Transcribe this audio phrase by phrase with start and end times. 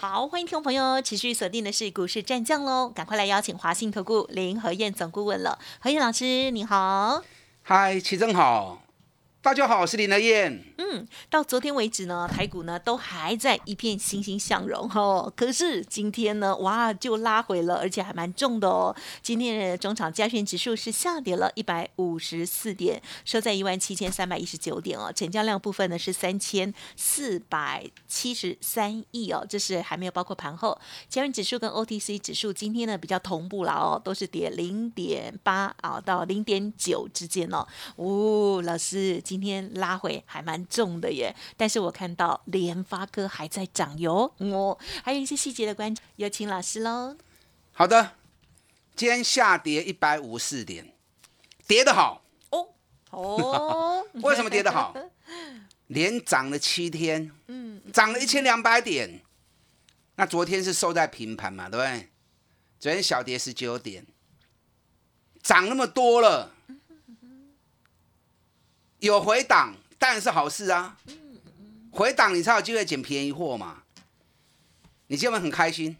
[0.00, 5.58] 好，欢迎听众朋友持续锁定的是股市战将喽，赶快来邀请华信投顾林和燕总顾问了。
[5.78, 7.22] 何燕老师，你好。
[7.60, 8.80] 嗨，齐正好。
[9.42, 10.62] 大家好，我是林德燕。
[10.76, 15.32] 嗯，到昨天为止呢，台股呢都还在一片欣欣向荣哦。
[15.34, 18.94] 可是今天呢，哇，就拉回了，而且还蛮重的哦。
[19.22, 25.10] 今天的中场加权指数是下跌了一百五十四点，收在一万七千三百一十九点哦。
[25.10, 30.78] 成交量部分呢是三千四百七十三亿哦，这是还没有包括盘后。
[31.08, 37.66] 加权指数跟 OTC 指数今天呢比较同步了哦，都是跌零点八啊到零点九之间哦。
[37.96, 39.22] 哦，老师。
[39.30, 47.16] 今天拉回还蛮重的耶，但是我看到联发科还在涨哟哦，还有一些细节的关注，有请老师喽。
[47.70, 48.16] 好的，
[48.96, 50.92] 今天下跌一百五十四点，
[51.68, 52.70] 跌得好哦
[53.10, 54.96] 哦， 为什么跌得好？
[55.86, 59.22] 连涨了七天，嗯，涨了一千两百点，
[60.16, 62.08] 那昨天是收在平盘嘛，对不对？
[62.80, 64.04] 昨天小跌十九点，
[65.40, 66.56] 涨那么多了。
[69.00, 70.96] 有回档当然是好事啊！
[71.90, 73.82] 回档你才有机会捡便宜货嘛。
[75.08, 75.96] 你今晚很开心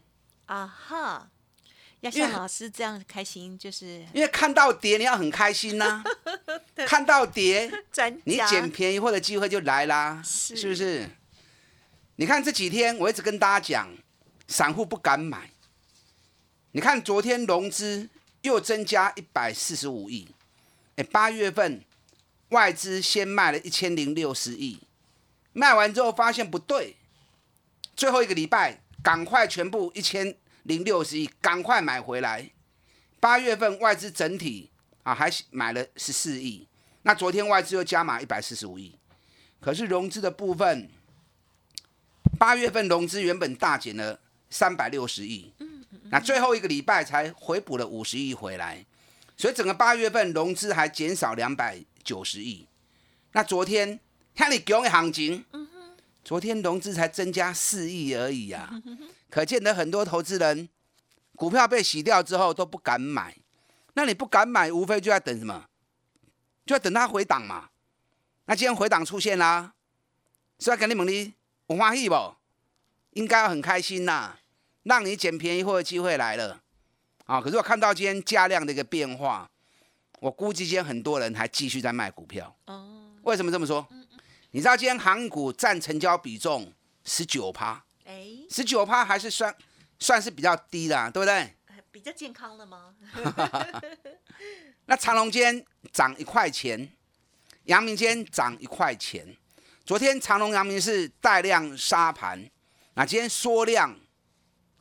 [0.46, 1.28] 啊哈！
[2.00, 6.02] 要像老师这样开心，就是因为看到跌你要很开心呐。
[6.86, 7.70] 看到跌，
[8.24, 11.08] 你捡便宜货的机会就来啦，是不是？
[12.16, 13.96] 你看这几天我一直跟大家讲，
[14.46, 15.50] 散户不敢买。
[16.72, 18.08] 你看昨天融资
[18.42, 20.28] 又增加一百四十五亿，
[20.96, 21.82] 哎，八月份。
[22.50, 24.80] 外资先卖了一千零六十亿，
[25.52, 26.96] 卖完之后发现不对，
[27.96, 32.50] 最后一个礼拜赶快全部一千零六十亿赶快买回来。
[33.20, 34.70] 八月份外资整体
[35.04, 36.66] 啊还买了十四亿，
[37.02, 38.98] 那昨天外资又加码一百四十五亿，
[39.60, 40.90] 可是融资的部分，
[42.36, 45.52] 八月份融资原本大减了三百六十亿，
[46.10, 48.84] 那最后一个礼拜才回补了五十亿回来，
[49.36, 51.84] 所以整个八月份融资还减少两百。
[52.02, 52.66] 九十亿，
[53.32, 53.98] 那昨天
[54.34, 55.44] 看你强的行情，
[56.24, 58.70] 昨天融资才增加四亿而已啊，
[59.30, 60.68] 可见得很多投资人
[61.36, 63.36] 股票被洗掉之后都不敢买，
[63.94, 65.66] 那你不敢买，无非就在等什么？
[66.66, 67.70] 就要等它回档嘛。
[68.46, 69.74] 那今天回档出现啦，
[70.58, 71.34] 是要跟你问你
[71.66, 72.36] 我欢喜不？
[73.14, 74.38] 应该要很开心呐，
[74.84, 76.60] 让你捡便宜货的机会来了
[77.26, 77.40] 啊！
[77.40, 79.49] 可是我看到今天价量的一个变化。
[80.20, 82.54] 我估计今天很多人还继续在卖股票。
[82.66, 83.86] 哦，为什么这么说？
[84.50, 86.72] 你知道今天航股占成交比重
[87.04, 89.54] 十九趴，哎，十九趴还是算
[89.98, 91.54] 算是比较低的，对不对？
[91.90, 92.94] 比较健康了吗？
[94.86, 96.88] 那长隆间涨一块钱，
[97.64, 99.36] 阳明间涨一块钱。
[99.84, 102.48] 昨天长隆、阳明是带量杀盘，
[102.94, 103.98] 那今天缩量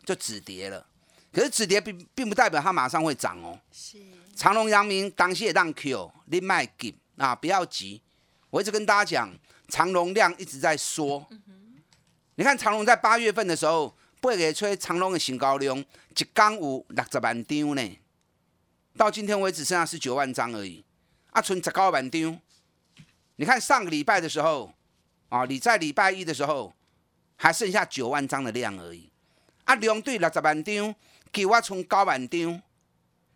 [0.04, 0.86] 就止跌了。
[1.32, 3.60] 可是止跌并并不代表它马上会涨哦。
[3.72, 3.98] 是。
[4.36, 8.02] 长隆、阳明当也让 Q，你卖给啊，不要急。
[8.50, 9.30] 我一直跟大家讲，
[9.68, 11.28] 长隆量一直在缩。
[12.36, 18.00] 你看长隆在八月份的时候，八月吹长隆的新高量一缸有六十万张呢，
[18.96, 20.84] 到今天为止剩下是九万张而已。
[21.32, 22.40] 啊，存十九万张。
[23.36, 24.74] 你看上个礼拜的时候，
[25.28, 26.74] 啊，你在礼拜一的时候
[27.36, 29.12] 还剩下九万张的量而已。
[29.66, 30.96] 啊，量对六十万张，
[31.32, 32.62] 叫我存九万张。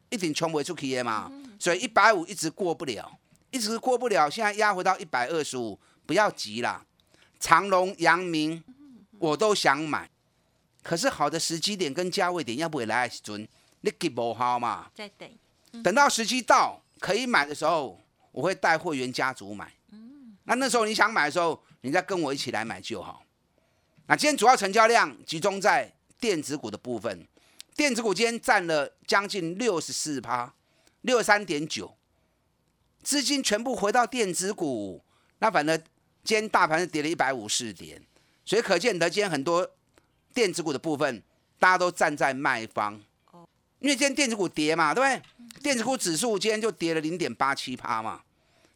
[0.10, 3.18] 一定冲不出去的嘛，所以一百五一直过不了，
[3.50, 4.30] 一直过不了。
[4.30, 6.86] 现在压回到一百二十五，不要急啦。
[7.40, 8.64] 长隆、阳明
[9.18, 10.08] 我都想买，
[10.84, 13.48] 可是好的时机点跟价位点要不会来时准，
[13.82, 14.92] 你给不好嘛？
[14.94, 15.28] 再等，
[15.82, 18.00] 等到时机到可以买的时候，
[18.32, 19.74] 我会带会员家族买。
[20.44, 23.24] 那那时候你想买的时候，你再跟我一起来买就好。
[24.06, 27.28] 那今天主要成交量集中在电子股的部分。
[27.76, 30.54] 电子股今天占了将近六十四趴，
[31.02, 31.96] 六十三点九，
[33.02, 35.04] 资金全部回到电子股，
[35.40, 35.78] 那反正
[36.24, 38.02] 今天大盘是跌了一百五十点，
[38.46, 39.68] 所以可见得今天很多
[40.34, 41.24] 电子股的部分，
[41.58, 43.02] 大家都站在卖方，
[43.80, 45.60] 因为今天电子股跌嘛，对不对？
[45.62, 48.22] 电子股指数今天就跌了零点八七趴嘛，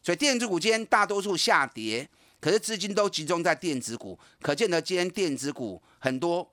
[0.02, 2.10] 所以电子股今天大多数下跌，
[2.40, 6.52] 可是资金都集中在电子股，可见得今天电子股很多，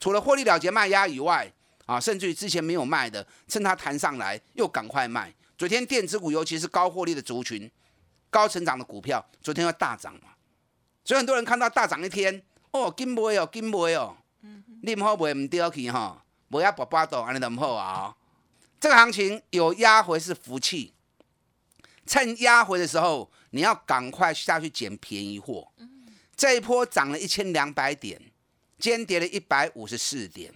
[0.00, 1.52] 除了获利了结卖压以外，
[1.88, 7.68] 啊，甚至于之前没有卖的，趁它弹上来又赶快卖，昨天电子股，尤其是高获利的族群、
[8.28, 10.34] 高成长的股票，昨天要大涨嘛。
[11.02, 12.42] 所以很多人看到大涨一天，
[12.72, 14.14] 哦，金买哦，金买哦，
[14.82, 18.14] 你唔好买唔掉去哈，不要搏搏到安尼就唔好啊。
[18.78, 20.92] 这个行情有压回是福气，
[22.04, 25.72] 趁压回的时候，你要赶快下去捡便宜货。
[26.36, 28.20] 这一波涨了一千两百点，
[28.78, 30.52] 今天跌了一百五十四点。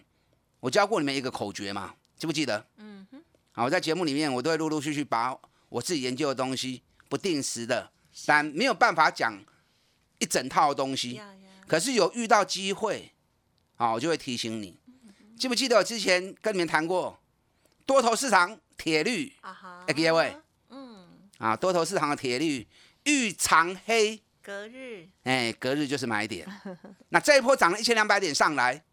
[0.63, 2.65] 我教过你们一个口诀嘛，记不记得？
[2.77, 3.21] 嗯哼。
[3.51, 5.37] 好，我在节目里面我都会陆陆续续把
[5.69, 7.91] 我自己研究的东西，不定时的，
[8.25, 9.43] 但没有办法讲。
[10.21, 11.21] 一整套的东西，
[11.67, 13.11] 可是有遇到机会，
[13.75, 14.79] 啊，我就会提醒你。
[15.37, 17.19] 记不记得我之前跟你们谈过
[17.85, 19.33] 多头市场铁律？
[19.41, 20.37] 啊哈，各位，
[20.69, 22.69] 嗯，啊，多头市场的铁律，
[23.03, 26.47] 遇长黑隔日，哎，隔日就是买点。
[27.09, 28.85] 那这一波涨了一千两百点上来，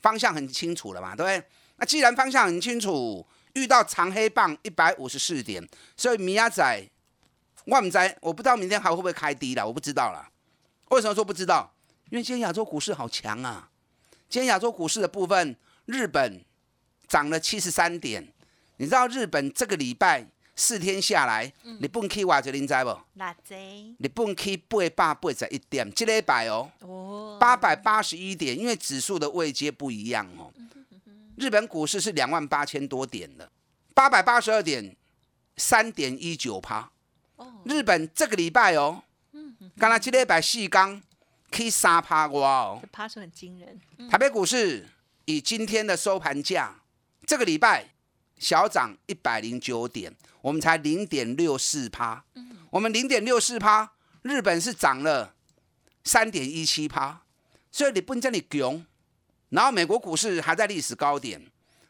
[0.00, 1.48] 方向很清楚了嘛，对不对？
[1.76, 5.66] 那既然方向很清楚，遇到长黑棒一百五十四点，
[5.96, 6.88] 所以米亚仔
[7.66, 10.28] 万仔，我不知道明天还会不会开低了，我不知道了。
[10.88, 11.72] 为什么说不知道？
[12.10, 13.70] 因为今天亚洲股市好强啊！
[14.28, 15.56] 今天亚洲股市的部分，
[15.86, 16.44] 日本
[17.06, 18.32] 涨了七十三点。
[18.78, 20.26] 你知道日本这个礼拜
[20.60, 22.94] 四天下来，日本 K 哇这您知不？
[23.14, 23.34] 哪
[23.98, 24.58] 日本 K
[24.90, 30.52] 八百八十一点，这礼拜哦，八百八十一点，因为指数的位阶不一样哦。
[31.36, 33.50] 日本股市是两万八千多点的，
[33.94, 34.94] 八百八十二点，
[35.56, 36.90] 三点一九趴。
[37.64, 39.02] 日本这个礼拜哦。
[39.78, 41.00] 刚才这礼拜四刚
[41.50, 43.80] 可以三趴哇哦，趴数很惊人。
[44.10, 44.86] 台北股市
[45.24, 46.82] 以今天的收盘价，
[47.26, 47.88] 这个礼拜
[48.40, 52.24] 小涨一百零九点，我们才零点六四趴。
[52.70, 53.92] 我们零点六四趴，
[54.22, 55.34] 日本是涨了
[56.02, 57.22] 三点一七趴，
[57.70, 58.84] 所以你不能这里穷。
[59.50, 61.40] 然后美国股市还在历史高点，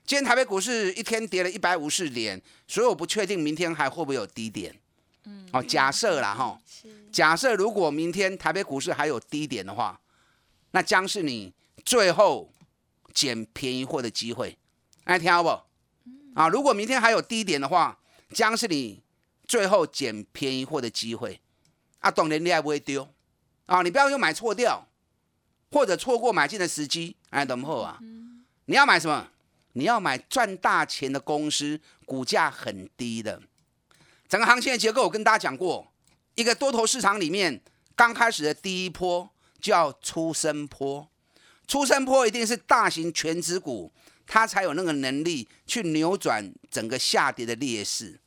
[0.04, 4.74] 今天台北股市一天跌了一百五十点，所以我不确定明天还会不会有低点。
[5.24, 6.58] 嗯，哦，假设啦哈。
[7.12, 10.00] 假设如果明天台北股市还有低点的话，
[10.70, 11.52] 那将是你
[11.84, 12.50] 最后
[13.12, 14.56] 捡便宜货的机会。
[15.04, 15.69] 哎，听好不？
[16.34, 17.98] 啊，如果明天还有低点的话，
[18.32, 19.02] 将是你
[19.46, 21.40] 最后捡便宜货的机会。
[21.98, 23.08] 啊，懂的你还不会丢
[23.66, 23.82] 啊？
[23.82, 24.86] 你不要又买错掉，
[25.70, 27.16] 或者错过买进的时机。
[27.30, 27.98] 哎，等后啊，
[28.66, 29.28] 你要买什么？
[29.74, 33.40] 你要买赚大钱的公司，股价很低的。
[34.28, 35.92] 整个行情的结构，我跟大家讲过。
[36.34, 37.60] 一个多头市场里面，
[37.94, 39.28] 刚开始的第一波
[39.60, 41.08] 叫出生坡，
[41.68, 43.92] 出生坡一定是大型全指股，
[44.32, 48.20] 它才有那个能力去扭转整个下跌的劣势。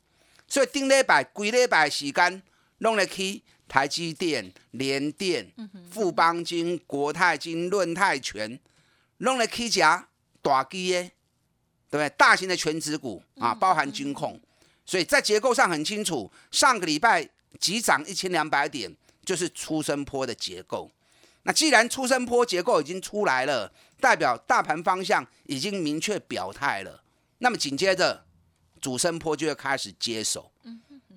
[0.46, 2.42] 所以丁礼拜、规礼拜时间
[2.78, 5.50] 弄了去台积电、联电、
[5.90, 8.60] 富邦金、国泰金、润泰全，
[9.18, 10.06] 弄了去夹
[10.42, 11.10] 大基的，对
[11.92, 12.08] 不对？
[12.10, 14.38] 大型的全指股啊，包含金控，
[14.84, 16.30] 所以在结构上很清楚。
[16.50, 17.30] 上个礼拜。
[17.60, 18.92] 急涨一千两百点，
[19.24, 20.90] 就是出生坡的结构。
[21.44, 23.72] 那既然出生坡结构已经出来了，
[24.04, 27.02] 代表大盘方向已经明确表态了。
[27.38, 28.26] 那么紧接着
[28.78, 30.52] 主升坡就会开始接手。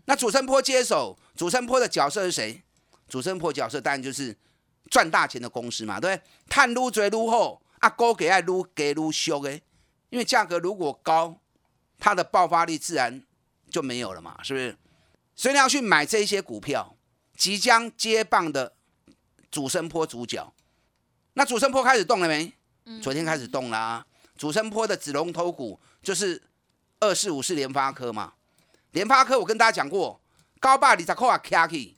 [0.05, 2.63] 那主升坡接手，主升坡的角色是谁？
[3.09, 4.33] 主升坡角色当然就是
[4.89, 6.27] 赚大钱的公司嘛，对不对？
[6.47, 9.61] 探撸追撸后，啊，高给爱撸给撸修诶，
[10.09, 11.41] 因为价格如果高，
[11.99, 13.21] 它的爆发力自然
[13.69, 14.77] 就没有了嘛，是不是？
[15.35, 16.95] 所以你要去买这些股票，
[17.35, 18.77] 即将接棒的
[19.51, 20.53] 主升坡主角。
[21.33, 22.53] 那主升坡开始动了没？
[23.01, 24.05] 昨天开始动啦。
[24.37, 26.41] 主升坡的子龙头股就是
[26.99, 28.33] 二四五四联发科嘛。
[28.91, 30.19] 联发科我跟大家讲过，
[30.59, 31.95] 高霸二十块啊卡起，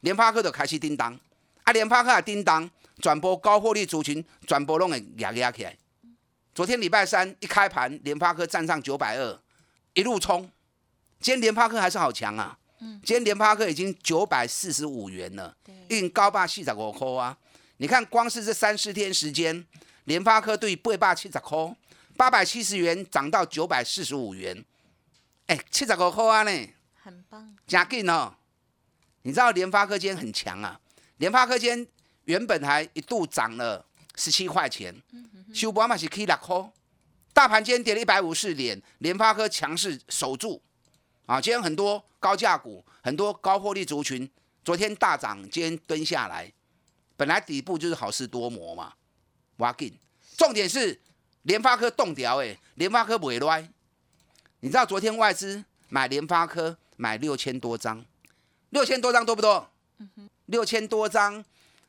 [0.00, 1.18] 联发科就开始叮当。
[1.64, 2.68] 啊，联发科啊叮当，
[3.00, 5.76] 转播高获利族群，转播弄会压压起来。
[6.54, 9.40] 昨天礼拜三一开盘，联发科站上九百二，
[9.94, 10.50] 一路冲。
[11.20, 12.58] 今天联发科还是好强啊。
[12.80, 15.54] 今天联发科已经九百四十五元了，
[15.88, 17.36] 运高霸四十五块啊！
[17.76, 19.66] 你看，光是这三四天时间，
[20.10, 21.76] 联发科对八霸七十块，
[22.16, 24.64] 八百七十元涨到九百四十五元，
[25.46, 26.68] 哎，七十五块啊呢，
[27.00, 28.34] 很棒，加劲哦！
[29.22, 30.80] 你知道联发科今天很强啊？
[31.18, 31.86] 联发科今天
[32.24, 33.86] 原本还一度涨了
[34.16, 34.92] 十七块钱，
[35.54, 36.72] 收盘嘛是 K 六块，
[37.32, 40.60] 大盘今天跌了一百五十点，联发科强势守住。
[41.26, 44.28] 啊，今天很多高价股，很多高获利族群，
[44.64, 46.52] 昨天大涨，今天蹲下来。
[47.16, 48.92] 本来底部就是好事多磨嘛，
[49.60, 49.96] 挖进。
[50.36, 50.98] 重点是
[51.42, 53.66] 联发科动掉，哎，联发科不会乱。
[54.60, 58.04] 你知道昨天外资买联发科买六千多张，
[58.70, 59.70] 六千多张多不多？
[60.46, 61.44] 六千多张，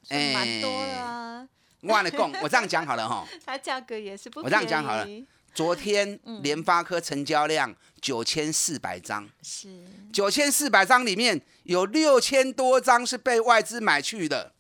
[0.10, 1.48] 哎，蛮多了。
[1.82, 3.28] 我跟你讲，我这样讲好了哈。
[3.44, 5.08] 它价格也是不我这样讲好了，
[5.54, 14.54] 昨天联发科成交量九千四百张，是九千四百张里面有六千多张是被外资买去的，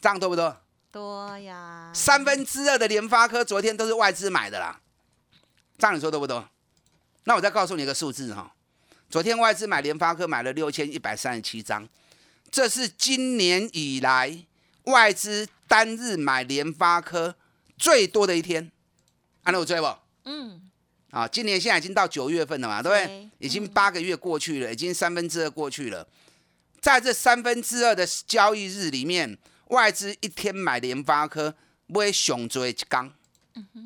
[0.00, 0.56] 这样多不多？
[0.96, 4.80] 多呀，三分之二的联发科昨天都是外资买的啦，
[5.76, 6.48] 这样你说多不多？
[7.24, 8.54] 那我再告诉你一个数字哈，
[9.10, 11.86] 昨天外资买联发科买了六千一百三十七张，
[12.50, 14.38] 这是今年以来
[14.84, 17.34] 外资单日买联发科
[17.76, 18.72] 最多的一天，
[19.42, 19.94] 安那我追不？
[20.24, 20.62] 嗯。
[21.10, 23.28] 啊，今年现在已经到九月份了嘛，对不对？
[23.40, 26.08] 已经八个月过去了，已经三分之二过去了，
[26.80, 29.36] 在这三分之二的交易日里面。
[29.66, 31.54] 外资一天买联发科
[31.86, 33.12] 买上最一缸，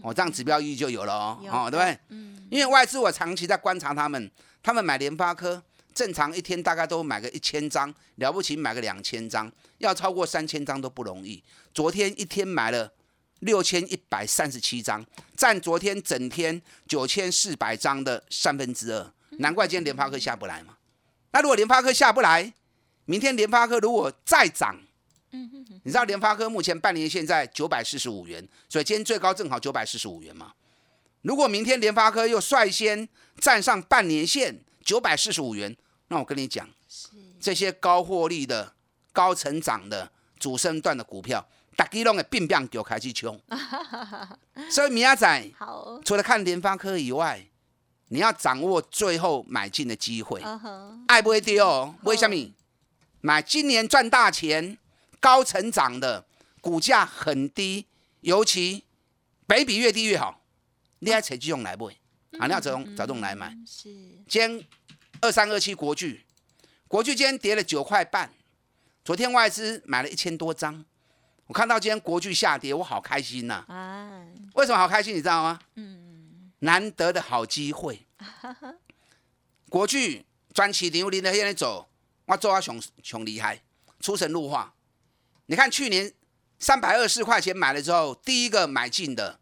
[0.02, 1.98] 哦，这样指标意义就有了哦，哦，对不对？
[2.08, 4.30] 嗯，因为外资我长期在观察他们，
[4.62, 5.62] 他们买联发科
[5.94, 11.42] 正常一天大概都买个一千张，了不起买个两千张，要超过三千张都不容易。
[11.72, 12.92] 昨天一天买了
[13.40, 15.04] 六千一百三十七张，
[15.36, 20.76] 占昨天整天九千四百张的三分之二，难怪今天联发科下不来嘛。
[21.32, 22.52] 那如果联发科下不来，
[23.04, 24.76] 明天联发科如果再涨，
[25.32, 30.52] 你知道联发科目前半年线在九百四十五元，所以今天最高正好九百四十五元嘛。
[31.22, 33.08] 如果明天联发科又率先
[33.38, 35.76] 站上半年线九百四十五元，
[36.08, 36.68] 那我跟你讲，
[37.40, 38.72] 这些高获利的、
[39.12, 41.46] 高成长的主升段的股票，
[41.76, 43.40] 大家拢会并不给我开始冲。
[44.70, 45.50] 所以米亚仔，
[46.04, 47.46] 除了看联发科以外，
[48.08, 50.42] 你要掌握最后买进的机会，
[51.06, 52.52] 爱不会丢，为什么？
[53.20, 54.76] 买今年赚大钱。
[55.20, 56.26] 高成长的
[56.60, 57.86] 股价很低，
[58.22, 58.84] 尤其
[59.46, 60.40] 北比越低越好。
[61.00, 61.86] 你要采这种来买，
[62.38, 63.56] 啊，你要找找这种来买。
[63.66, 63.88] 是，
[64.28, 64.64] 今天
[65.20, 66.24] 二三二七国巨，
[66.88, 68.32] 国巨今天跌了九块半。
[69.02, 70.84] 昨天外资买了一千多张，
[71.46, 73.64] 我看到今天国巨下跌，我好开心呐！
[73.66, 75.14] 啊，为什么好开心？
[75.14, 75.58] 你知道吗？
[75.76, 78.06] 嗯，难得的好机会。
[79.70, 81.88] 国巨专起牛林的现在走，
[82.26, 83.62] 我做啊熊熊厉害，
[84.00, 84.74] 出神入化。
[85.50, 86.12] 你看去年
[86.60, 89.40] 三百二十块钱买了之后，第一个买进的，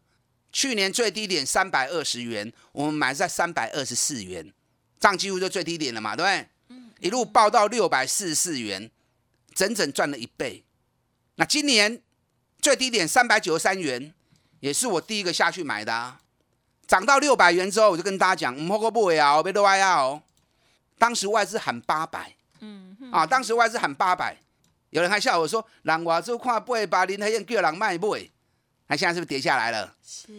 [0.51, 4.51] 去年最低点三百二十元，我们买在三百二十四元，
[4.99, 6.77] 这样几乎就最低点了嘛，对不对？
[6.99, 8.89] 一路爆到六百四十四元，
[9.53, 10.63] 整整赚了一倍。
[11.35, 12.01] 那今年
[12.59, 14.11] 最低点三百九十三元，
[14.61, 16.19] 也是我第一个下去买的啊。
[16.87, 20.23] 涨到六百元之后，我就跟大家讲，唔好过不会啊，别多歪啊哦。
[20.97, 24.35] 当时外资喊八百，嗯，啊，当时外资喊八百。
[24.91, 28.17] 有人还笑我说：“人外资看八百，林黑燕叫人卖不，
[28.87, 29.95] 那现在是不是跌下来了？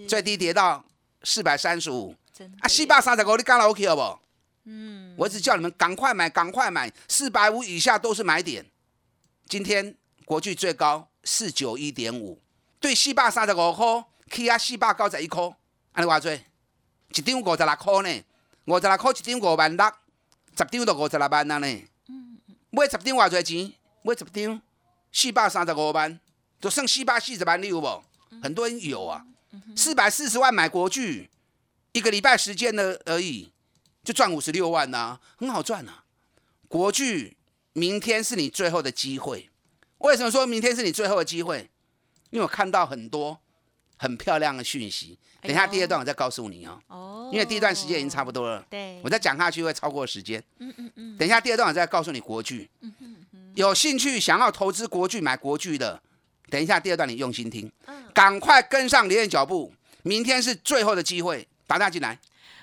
[0.08, 0.84] 最低跌到
[1.22, 2.14] 四百三十五，
[2.60, 4.18] 啊，四百三十五，你刚来 OK 了不？
[4.64, 8.66] 嗯，我只叫你们赶快买，赶快买，四百五以下都是买点。
[9.48, 12.40] 今天国际最高四九一点五，
[12.80, 15.42] 对四百三十五块，起啊四百九十一块，
[15.92, 18.24] 安尼话做，一张五十六块呢，
[18.64, 19.86] 五十六块一张五万六，
[20.56, 21.82] 十张都五十六万了呢。
[22.08, 22.38] 嗯，
[22.70, 23.72] 买十张偌多钱？
[24.02, 24.62] 买十张，
[25.12, 26.18] 四百三十五万，
[26.60, 28.02] 就剩四百四十万，你有无？
[28.42, 29.26] 很多人有啊，
[29.76, 31.28] 四百四十万买国巨，
[31.92, 33.52] 一个礼拜时间的而已，
[34.02, 36.04] 就赚五十六万呐，很好赚啊。
[36.68, 37.36] 国巨
[37.72, 39.50] 明天是你最后的机会，
[39.98, 41.68] 为什么说明天是你最后的机会？
[42.30, 43.38] 因为我看到很多
[43.96, 46.80] 很漂亮的讯息，等一下第二段我再告诉你哦。
[46.86, 47.30] 哦。
[47.32, 50.42] 因为第一段时间已经差不多了，对，我再讲下去会超过时间。
[50.58, 51.18] 嗯嗯嗯。
[51.18, 52.70] 等一下第二段我再告诉你国巨。
[52.80, 53.19] 嗯嗯。
[53.60, 56.00] 有兴趣想要投资国巨买国巨的，
[56.48, 57.70] 等一下第二段你用心听，
[58.14, 62.18] 赶快跟上连燕脚步，明天是最后的机会，打大进来。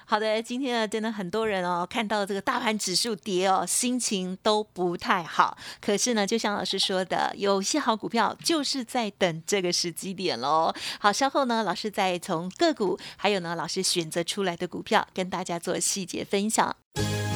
[0.07, 5.55] 好的，今天呢，真的很多人哦，看到这个大盘指数跌哦，心情都不太好。
[5.79, 10.73] 可是呢，就像老师说的，有些好股票就是在等这个时机点喽。
[10.99, 16.75] 好，稍后呢，老师再从个股，还有呢，老师选择出来的股票，跟大家做细节分享。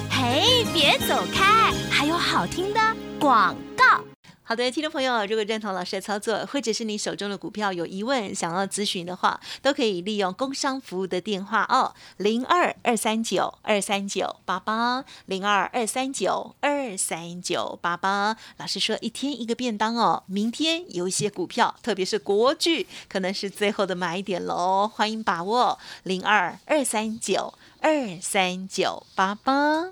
[0.10, 2.80] 嘿，别走开，还有好听的
[3.22, 4.04] 广告。
[4.42, 18.36] 好的，听众朋友，如果认同老师的操作，或者是你手中的股票有疑问想要咨询的话，都可以利用工商服务的电话哦，零二二三九二三九八八，零二二三九二三九八八。
[18.58, 29.92] 老师说一天一个便当哦，明天有一些股票，特别是国剧，可能是最后的买点喽，欢迎把握零二二三九二三九八八。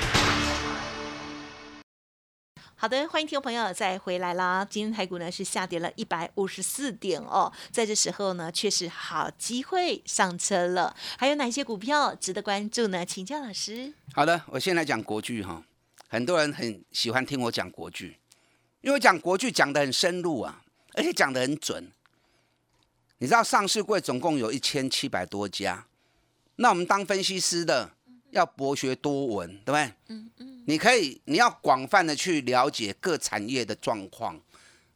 [2.81, 4.65] 好的，欢迎听众朋友再回来啦！
[4.67, 10.95] 今天台股呢是下跌了一百五十四点哦，在这时候呢，却是好机会上车了。
[11.15, 13.05] 还有哪些股票值得关注呢？
[13.05, 13.93] 请教老师。
[14.15, 15.63] 好的，我先来讲国剧哈，
[16.07, 18.17] 很多人很喜欢听我讲国剧，
[18.81, 20.63] 因为讲国剧讲的很深入啊，
[20.95, 21.87] 而且讲的很准。
[23.19, 25.85] 你知道上市柜总共有一千七百多家，
[26.55, 27.91] 那我们当分析师的
[28.31, 29.93] 要博学多闻，对不对？
[30.07, 30.63] 嗯嗯。
[30.67, 34.39] 你可以，你要广泛的去了解各产业的状况，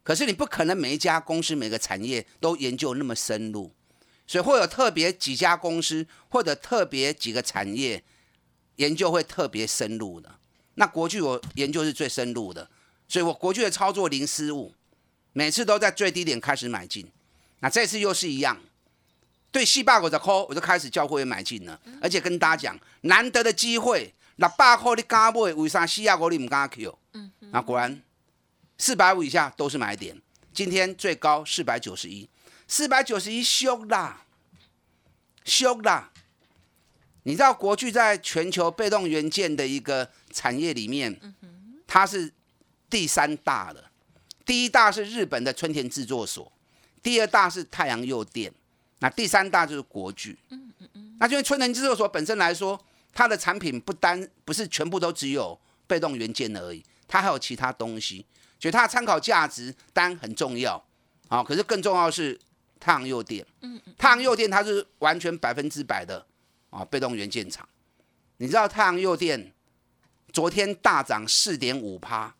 [0.02, 3.72] 可是你不可能每一家公司每个产业都研究那么深入，
[4.26, 8.02] 所以会有特别几家公司或者特别几个产业
[8.76, 10.36] 研究会特别深入的。
[10.74, 12.70] 那国巨我研究是最深入的，
[13.08, 14.74] 所以我国巨的操作零失误，
[15.32, 17.10] 每次都在最低点开始买进。
[17.60, 18.60] 那这次又是一样，
[19.56, 24.12] 对细霸股的 call 我就开始叫会员买进了，而且跟大家讲难得的机会。
[24.36, 25.54] 六百块你敢买？
[25.54, 26.98] 为啥四百五你唔敢 Q？？
[27.14, 28.02] 嗯，那果然
[28.76, 30.20] 四百五以下都是买点。
[30.52, 32.28] 今天最高四百九十一，
[32.68, 34.26] 四百九十一修啦，
[35.42, 36.10] 修啦！
[37.22, 41.18] 你知道国巨在全球被动元件的一个产业里面，
[41.86, 42.30] 它是
[42.90, 43.90] 第三大的，
[44.44, 46.52] 第一大是日本的春田制作所，
[47.02, 48.52] 第二大是太阳诱电，
[48.98, 50.38] 那第三大就是国巨。
[50.50, 52.80] 嗯嗯嗯，那就春田制作所本身来说。
[53.18, 58.26] 它的产品不单不是全部都只有被动元件而已，它还有其他东西，
[58.60, 60.84] 所以它的参考价值当然很重要。
[61.28, 62.38] 好，可是更重要是
[62.78, 63.42] 太阳诱电。
[63.62, 63.94] 嗯嗯。
[63.96, 66.26] 太阳诱电它是完全百分之百的
[66.68, 67.66] 啊被动元件厂。
[68.36, 69.50] 你知道太阳诱电
[70.30, 72.34] 昨天大涨四点五趴，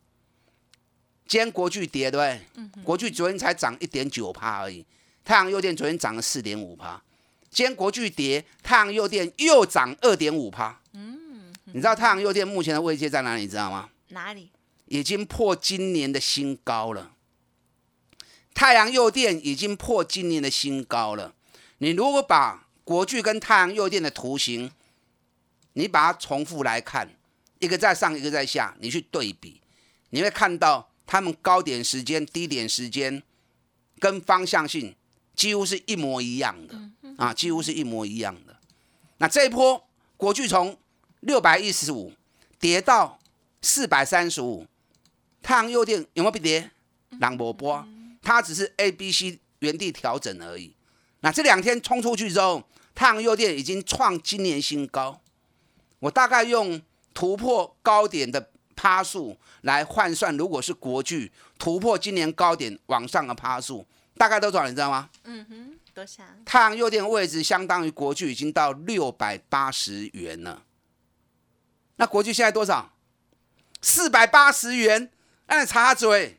[1.26, 2.46] 今天国巨跌对不对？
[2.57, 2.85] 嗯。
[2.85, 4.85] 国巨昨天才涨一点九趴而已，
[5.26, 7.02] 太阳诱电昨天涨了四点五趴。
[7.50, 10.80] 今天国巨跌，太阳诱电又涨二点五趴。
[10.92, 13.42] 嗯，你知道太阳诱电目前的位阶在哪里？
[13.42, 13.90] 你知道吗？
[14.10, 14.50] 哪里？
[14.84, 17.10] 已经破今年的新高了。
[18.54, 21.34] 太阳诱电已经破今年的新高了。
[21.78, 24.70] 你如果把国巨跟太阳诱电的图形，
[25.72, 27.10] 你把它重复来看，
[27.58, 29.60] 一个在上，一个在下，你去对比，
[30.10, 33.20] 你会看到他们高点时间、低点时间
[33.98, 34.94] 跟方向性
[35.37, 36.75] 几乎是一模一样的。
[37.16, 38.57] 啊，几乎是一模一样的。
[39.18, 40.77] 那这一波国巨从
[41.20, 42.12] 六百一十五
[42.59, 43.18] 跌到
[43.62, 44.66] 四百三十五，
[45.42, 46.70] 太阳诱电有没有跌？
[47.20, 47.87] 朗博波，
[48.20, 50.75] 它只是 A、B、C 原地调整而已。
[51.20, 52.62] 那这两天冲出去之后，
[52.94, 55.20] 太阳诱电已经创今年新高。
[56.01, 56.83] 我大概用
[57.14, 64.66] 突破高点的趴数来换算，如果是国巨突破今年高点往上的趴数，大概多少？
[64.66, 65.11] 你知道吗？
[65.24, 65.79] 嗯哼。
[65.94, 70.62] 多少太阳诱电位置相当于国巨已经到六百八十元了，
[71.96, 72.92] 那国巨现在多少？
[73.81, 75.11] 四百八十元，
[75.46, 76.38] 那你插嘴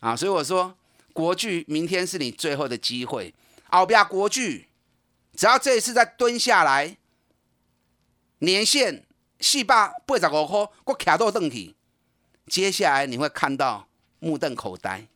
[0.00, 0.16] 啊！
[0.16, 0.76] 所以我说，
[1.12, 3.32] 国巨明天是你最后的机会。
[3.68, 4.66] 奥比亚国巨，
[5.36, 6.96] 只要这一次再蹲下来，
[8.38, 9.06] 年限
[9.38, 11.76] 四百八十五块，我卡到凳体，
[12.48, 13.86] 接下来你会看到
[14.18, 15.06] 目瞪口呆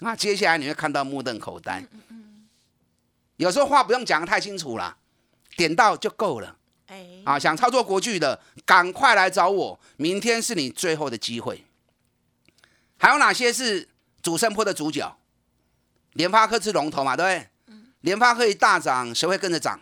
[0.00, 0.16] 啊！
[0.16, 1.84] 接下来你会看到目瞪口呆。
[3.36, 4.96] 有时候话不用讲的太清楚了，
[5.56, 6.56] 点到就够了。
[6.86, 11.64] 哎，啊，想操作国剧的，赶快来找我，明天是你最后的机会。
[12.98, 13.88] 还有哪些是
[14.22, 15.16] 主升坡的主角？
[16.14, 17.48] 联发科是龙头嘛，对不对？
[17.68, 17.86] 嗯。
[18.00, 19.80] 联发科一大涨，谁会跟着涨？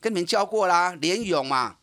[0.00, 1.76] 跟你们教过啦，联勇嘛，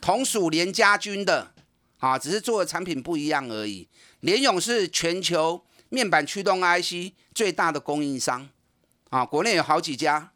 [0.00, 1.52] 同属联家军的，
[1.98, 3.88] 啊，只是做的产品不一样而已。
[4.20, 5.64] 联勇是全球
[5.94, 8.48] 面板驱动 IC 最大的供应商。
[9.10, 10.32] 啊，国内有好几家，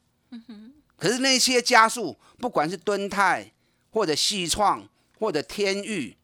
[0.97, 3.53] 可是那些加速，不管是敦泰
[3.90, 6.16] 或者细创或者天域，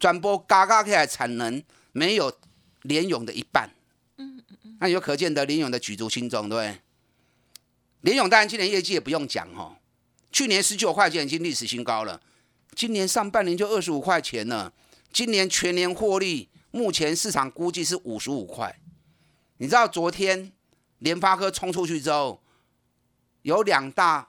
[0.00, 2.36] 转播嘎嘎起来产能没有
[2.82, 3.70] 联勇的一半。
[4.16, 6.80] 嗯嗯嗯，那有可见得联勇的举足轻重，对不对？
[8.00, 9.76] 联勇当然今年业绩也不用讲哦，
[10.32, 12.20] 去年十九块钱已经历史新高了，
[12.74, 14.72] 今年上半年就二十五块钱了，
[15.12, 18.80] 今年全年获利目前市场估计是五十五块。
[19.58, 20.50] 你知道昨天
[20.98, 22.42] 联发科冲出去之后，
[23.42, 24.28] 有两大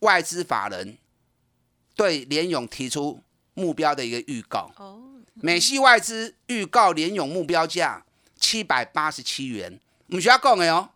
[0.00, 0.98] 外资法人
[1.96, 3.22] 对联勇提出
[3.54, 4.70] 目标的一个预告。
[4.76, 5.00] 哦，
[5.32, 8.04] 美系外资预告联勇目标价
[8.38, 10.90] 七百八十七元，我们需要讲的哦，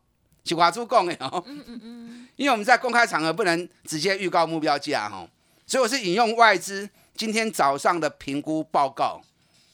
[0.44, 1.42] 是华珠讲的哦。
[1.46, 5.26] 嗯嗯嗯，因为我们在公开场合不能直接预告目标价哈。
[5.66, 9.22] 所以我是引用外资今天早上的评估报告，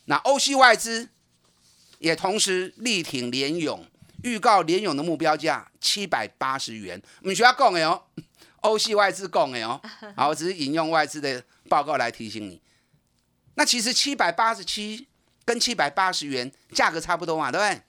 [0.07, 1.09] 那欧系外资
[1.99, 3.87] 也同时力挺联勇，
[4.23, 7.01] 预告联勇的目标价七百八十元。
[7.21, 8.03] 我们需要讲的哦，
[8.61, 9.81] 欧系外资讲的哦，
[10.17, 12.61] 好，我只是引用外资的报告来提醒你。
[13.55, 15.07] 那其实七百八十七
[15.45, 17.83] 跟七百八十元价格差不多嘛，对不对？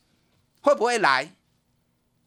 [0.62, 1.34] 会不会来？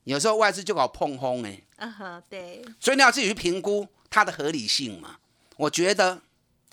[0.04, 2.64] 有时候外资就搞碰轰哎，嗯哼，对。
[2.80, 5.16] 所以你要自己去评估它的合理性嘛。
[5.56, 6.22] 我觉得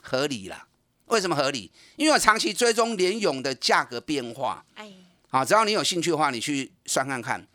[0.01, 0.67] 合理了，
[1.06, 1.72] 为什么合理？
[1.96, 4.65] 因为我长期追踪联勇的价格变化。
[4.76, 4.91] 哎，
[5.30, 7.46] 好，只要你有兴趣的话，你去算看看，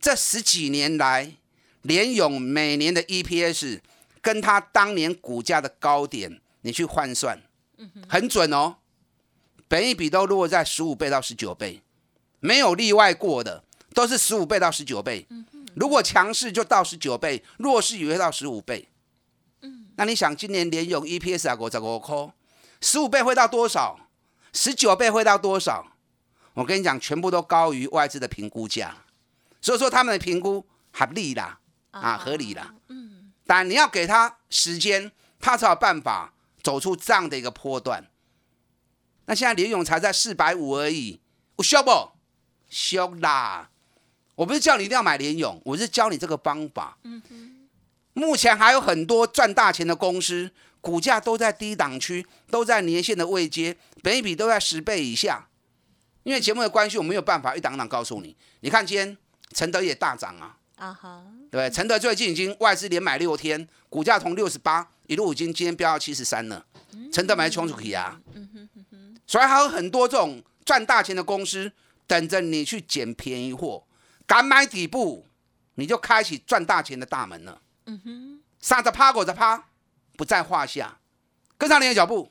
[0.00, 1.32] 这十几年来
[1.82, 3.80] 联勇每年的 EPS
[4.20, 7.42] 跟它当年股价的高点，你去换算，
[8.08, 8.76] 很准哦。
[9.66, 11.82] 本一比都落在十五倍到十九倍，
[12.38, 15.26] 没有例外过的，都是十五倍到十九倍。
[15.74, 18.88] 如果强势就到十九倍，弱势也会到十五倍。
[19.96, 22.16] 那你想，今年联勇 EPS 啊，五十五块，
[22.84, 23.98] 十五倍会到多少？
[24.52, 25.86] 十九倍会到多少？
[26.52, 28.94] 我跟你讲，全部都高于外资的评估价，
[29.62, 31.58] 所以说他们的评估合理啦，
[31.92, 32.74] 啊，合理啦。
[32.88, 33.32] 嗯。
[33.46, 38.06] 但你要给他时间，他才有办法走出这样的一个波段。
[39.24, 41.22] 那现在联勇才在四百五而已，
[41.56, 42.10] 我需要不？
[42.68, 43.70] 需要啦。
[44.34, 46.98] 我不是叫你一定要买联勇，我是教你这个方法。
[47.04, 47.68] 嗯哼。
[48.12, 50.52] 目前还有很多赚大钱的公司，
[50.84, 55.48] 股价都在低档区，都在年线的位阶，本一比都在十倍以下。
[56.24, 58.36] 因为节目的关系，我没有办法一档档告诉你。
[58.60, 59.16] 你看今天
[59.54, 66.66] 承德也大涨啊，啊哈，对承德最近已经外资连买六天，股价从六十八一路已经今天飙到七十三了。
[67.10, 68.20] 承德买冲出去啊，
[69.26, 71.72] 所以还有很多这种赚大钱的公司
[72.06, 73.86] 等着你去捡便宜货，
[74.26, 75.26] 敢买底部，
[75.76, 77.62] 你就开启赚大钱的大门了。
[77.86, 79.64] 嗯哼，杀着趴，狗着趴，
[80.16, 80.98] 不在话下。
[81.56, 82.30] 跟上你的脚步。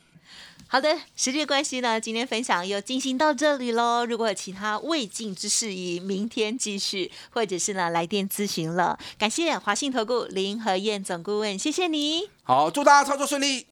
[0.67, 4.05] 好的，时间关系呢，今天分享又进行到这里喽。
[4.05, 8.97] 如果有其他未尽之事宜，明天继续，或者是呢来电咨询了。
[9.19, 12.29] 感谢华信投顾林和燕总顾问，谢谢你。
[12.41, 13.67] 好，祝大家操作顺利。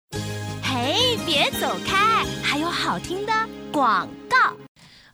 [0.64, 3.34] 嘿，别走开，还有好听的
[3.72, 4.56] 广告。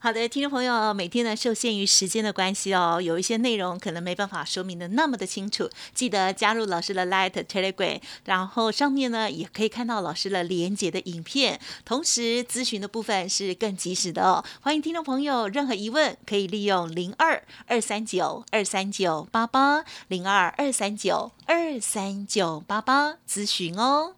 [0.00, 14.44] 好的，听众朋友，每天呢受限于时间的关系哦，有一些内容可能没办法说明的那么的清楚，记得加入老师的 Light Telegram，然后上面呢也可以看到老师的连接的影片，同时咨询的部分是更及时的哦。
[14.60, 24.17] 欢迎听众朋友，任何疑问可以利用零二二三九二三九八八零二二三九二三九八八咨询哦。